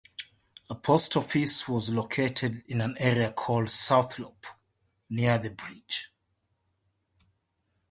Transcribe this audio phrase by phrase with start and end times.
[0.67, 4.47] A post office was located in an area called South Loup,
[5.11, 6.11] near the bridge.